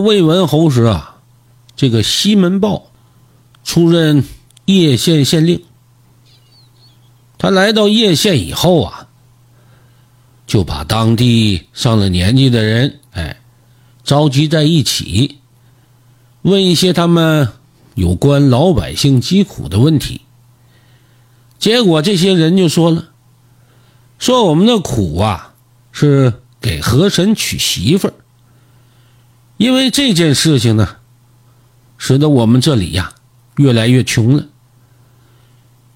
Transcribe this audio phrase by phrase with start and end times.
[0.00, 1.16] 魏文侯时啊，
[1.76, 2.90] 这个西门豹
[3.62, 4.24] 出任
[4.64, 5.62] 叶县县令。
[7.38, 9.08] 他来到叶县以后啊，
[10.46, 13.40] 就把当地上了年纪的人，哎，
[14.04, 15.38] 召集在一起，
[16.42, 17.48] 问一些他们
[17.94, 20.20] 有关老百姓疾苦的问题。
[21.58, 23.08] 结果这些人就说了
[24.18, 25.54] ：“说我们的苦啊，
[25.92, 28.14] 是给河神娶媳妇儿。
[29.60, 30.96] 因为这件事情呢，
[31.98, 33.12] 使得我们这里呀
[33.56, 34.46] 越来越穷了。”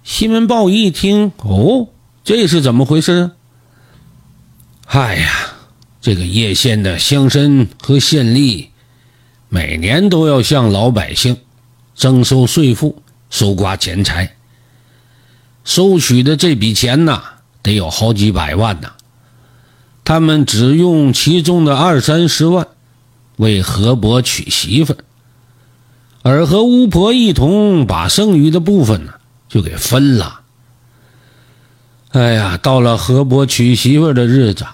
[0.05, 1.89] 西门豹一听，哦，
[2.23, 3.33] 这是怎么回事啊？
[4.85, 5.55] 哎呀，
[6.03, 8.67] 这个叶县的乡绅和县吏，
[9.49, 11.39] 每年都要向老百姓
[11.95, 14.37] 征收税赋、搜刮钱财，
[15.65, 17.23] 收取的这笔钱呐，
[17.63, 18.93] 得有好几百万呐。
[20.05, 22.67] 他们只用其中的二三十万
[23.37, 24.99] 为河伯娶媳妇儿
[26.23, 29.13] 而和巫婆一同把剩余的部分呢。
[29.47, 30.41] 就给分了。
[32.09, 34.67] 哎呀，到了河伯娶媳妇儿的日子，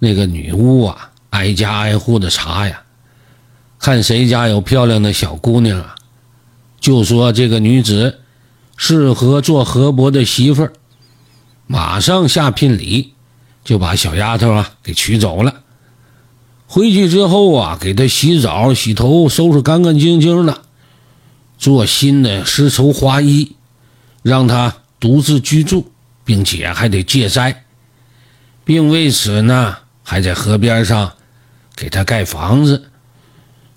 [0.00, 2.82] 那个女巫啊，挨家挨户的查呀，
[3.78, 5.94] 看谁家有漂亮的小姑娘啊，
[6.80, 8.18] 就说这个女子
[8.76, 10.72] 适合做河伯的媳妇儿，
[11.68, 13.14] 马上下聘礼，
[13.62, 15.61] 就把小丫头啊给娶走了。
[16.72, 20.62] 回去之后啊，给她洗澡、洗头，收拾干干净净的。
[21.58, 23.56] 做新的丝绸花衣，
[24.22, 25.92] 让他独自居住，
[26.24, 27.66] 并且还得戒斋，
[28.64, 31.12] 并为此呢，还在河边上
[31.76, 32.84] 给他盖房子，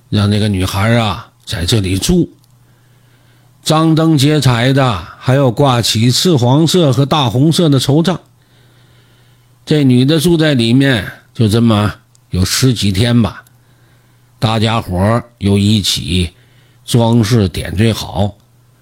[0.08, 2.32] 让那个女孩啊在这里住。
[3.62, 8.22] 张灯结彩的，还要挂起赤黄色和大红色的绸帐。
[9.66, 11.94] 这女的住在里面，就这么
[12.36, 13.46] 有十几天吧，
[14.38, 16.30] 大家伙又一起。
[16.86, 18.38] 装饰点缀好，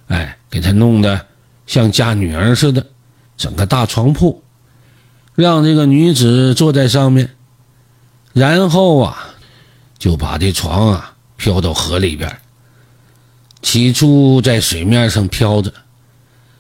[0.08, 1.26] 哎，给他弄得
[1.66, 2.86] 像嫁女儿似的，
[3.38, 4.44] 整个大床铺，
[5.36, 7.30] 让这个女子坐在上面，
[8.34, 9.18] 然后啊，
[9.98, 12.30] 就把这床啊飘到河里边。
[13.62, 15.74] 起初在水面上飘着，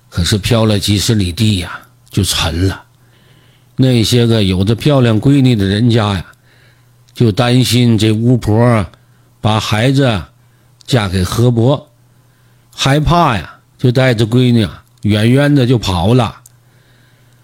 [0.09, 1.77] 可是飘了几十里地呀，
[2.09, 2.85] 就沉了。
[3.75, 6.25] 那些个有着漂亮闺女的人家呀，
[7.13, 8.85] 就担心这巫婆
[9.41, 10.21] 把孩子。
[10.85, 11.87] 嫁给河伯，
[12.69, 14.67] 害怕呀，就带着闺女
[15.03, 16.41] 远远的就跑了。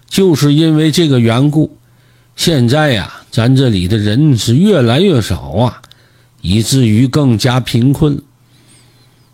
[0.06, 1.78] 就是因为这个缘故，
[2.36, 5.80] 现在呀，咱这里的人是越来越少啊，
[6.42, 8.22] 以至于更加贫困。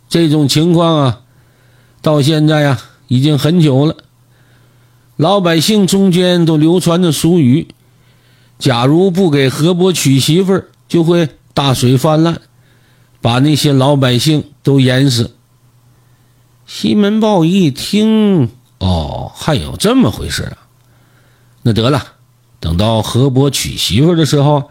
[0.09, 1.21] 这种情况啊，
[2.01, 3.97] 到现在呀，已经很久了。
[5.17, 7.67] 老百姓中间都流传着俗语：
[8.59, 12.41] 假如不给河伯娶媳妇儿，就会大水泛滥。
[13.23, 15.35] 把那些老百姓都淹死。
[16.65, 20.59] 西门豹一听，哦，还有这么回事啊？
[21.63, 22.05] 那得了，
[22.61, 24.71] 等到河伯娶媳妇的时候，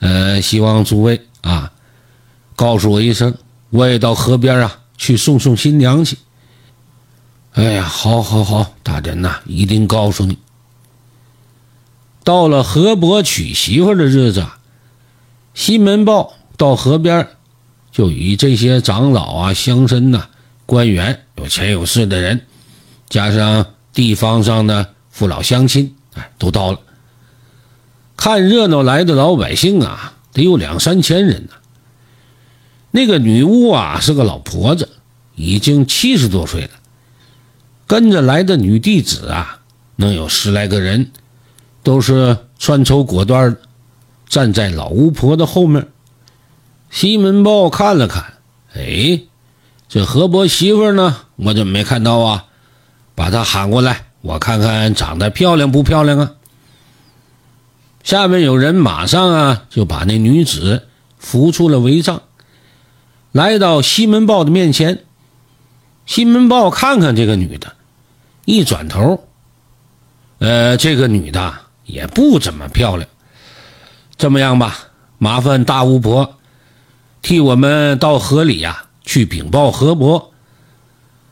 [0.00, 1.70] 呃，希望诸位啊，
[2.56, 3.32] 告诉我一声，
[3.68, 6.18] 我也到河边啊去送送新娘去。
[7.52, 10.36] 哎呀，好，好，好，大人呐，一定告诉你。
[12.30, 14.46] 到了河伯娶媳妇的日子，
[15.52, 17.26] 西门豹到河边。
[17.90, 20.28] 就与这些长老啊、乡绅呐、
[20.64, 22.42] 官员、有钱有势的人，
[23.08, 26.78] 加上地方上的父老乡亲，哎，都到了。
[28.16, 31.54] 看热闹来的老百姓啊，得有两三千人呢。
[32.92, 34.88] 那个女巫啊，是个老婆子，
[35.34, 36.70] 已经七十多岁了。
[37.88, 39.58] 跟着来的女弟子啊，
[39.96, 41.10] 能有十来个人，
[41.82, 43.56] 都是穿绸裹缎，
[44.28, 45.88] 站在老巫婆的后面。
[46.90, 48.34] 西门豹看了看，
[48.74, 49.20] 哎，
[49.88, 51.16] 这河伯媳妇呢？
[51.36, 52.46] 我怎么没看到啊？
[53.14, 56.32] 把她喊过来，我看看长得漂亮不漂亮啊？
[58.02, 62.22] 下面有人马上啊就把那女子扶出了帷帐，
[63.30, 65.04] 来到西门豹的面前。
[66.06, 67.72] 西门豹看看这个女的，
[68.46, 69.22] 一转头，
[70.38, 71.54] 呃，这个女的
[71.90, 73.08] 也不怎么漂亮。
[74.16, 74.78] 这么样吧，
[75.18, 76.36] 麻烦大巫婆。
[77.22, 80.32] 替我们到河里呀，去禀报河伯，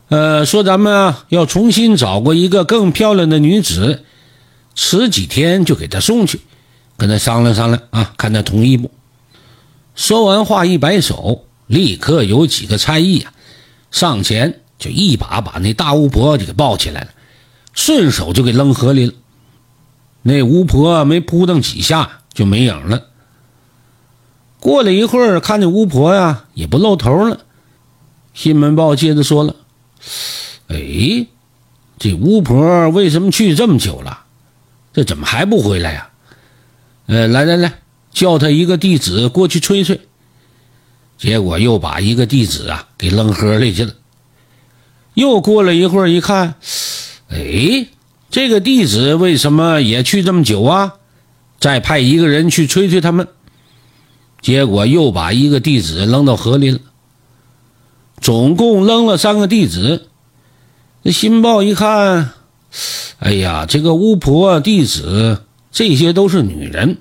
[0.09, 4.05] 呃，说咱们啊要重新找过一个更漂亮的女子，
[4.75, 6.41] 迟几天就给她送去，
[6.99, 8.91] 跟他商量商量啊，看他同意不？
[9.95, 13.33] 说完话一摆手，立刻有几个差役啊
[13.91, 17.09] 上前就一把把那大巫婆就给抱起来了，
[17.73, 19.13] 顺手就给扔河里了。
[20.23, 23.05] 那巫婆没扑腾几下就没影了。
[24.61, 27.41] 过了一会儿，看见巫婆呀也不露头了。
[28.35, 29.57] 新闻报接着说了
[30.69, 31.27] ：“哎，
[31.99, 34.25] 这巫婆为什么去这么久了？
[34.93, 36.11] 这怎么还不回来呀？”
[37.07, 37.81] 呃，来来来，
[38.13, 40.01] 叫他一个弟子过去吹吹。
[41.17, 43.95] 结果又把一个弟子啊给扔河里去了。
[45.15, 46.55] 又过了一会儿，一看，
[47.29, 47.87] 哎，
[48.31, 50.95] 这个弟子为什么也去这么久啊？
[51.59, 53.29] 再派一个人去催催他们。
[54.41, 56.79] 结果又把一个弟子扔到河里了。
[58.21, 60.09] 总共扔了三个弟子，
[61.03, 62.31] 那新报一看，
[63.19, 65.43] 哎呀，这个巫婆弟子
[65.73, 66.99] 这些都是女人，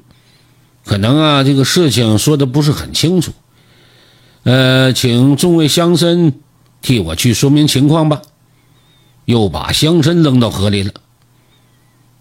[0.86, 3.34] 可能啊这个事情说的不是很清楚，
[4.44, 6.34] 呃，请众位乡绅
[6.82, 8.22] 替我去说明情况吧。
[9.26, 10.94] 又把乡绅扔到河里了。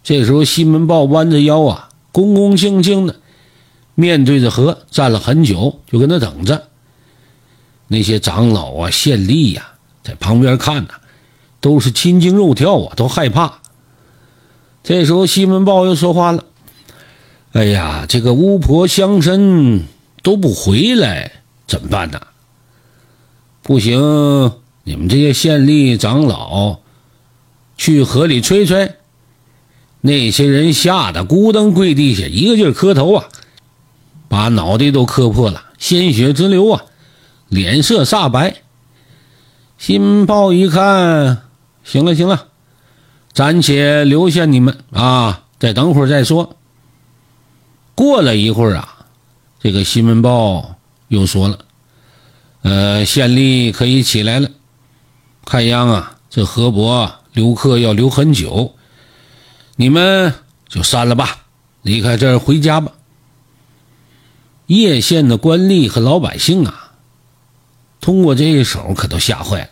[0.06, 3.17] 这时候西门豹弯着腰啊，恭恭敬敬的
[3.97, 6.69] 面对着河站了很久，就跟他等着。
[7.88, 9.73] 那些长老啊、县吏呀，
[10.05, 10.91] 在旁边看呢，
[11.61, 13.58] 都是心惊肉跳啊，都害怕。
[14.85, 16.44] 这时候，西门豹又说话了
[17.50, 19.81] ：“哎呀，这个巫婆乡绅
[20.23, 21.32] 都不回来，
[21.67, 22.20] 怎么办呢？
[23.61, 24.53] 不行，
[24.85, 26.79] 你们这些县吏长老
[27.76, 28.93] 去河里吹吹。”
[30.06, 33.26] 那些人吓得咕噔跪地下，一个劲儿磕头啊，
[34.29, 36.85] 把脑袋都磕破了，鲜血直流啊。
[37.49, 38.62] 脸色煞白，
[39.79, 41.43] 新报一看，
[41.85, 42.47] 行了行了，
[43.32, 46.56] 暂且留下你们啊，再等会儿再说。
[47.94, 49.06] 过了一会儿啊，
[49.61, 50.76] 这个新闻报
[51.08, 51.58] 又说了
[52.62, 54.49] ：“呃，县吏可以起来了。
[55.44, 58.75] 看样啊，这河伯留客要留很久，
[59.76, 60.34] 你们
[60.69, 61.44] 就散了吧，
[61.82, 62.93] 离开这儿回家吧。”
[64.67, 66.93] 叶县的官吏和老百姓啊。
[68.00, 69.70] 通过这一手，可都吓坏了。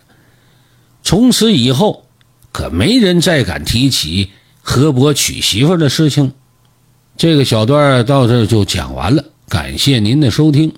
[1.02, 2.06] 从此以后，
[2.52, 4.30] 可没人再敢提起
[4.60, 6.32] 河伯娶媳妇的事情。
[7.16, 10.72] 这个小段到这就讲完了，感谢您的收听。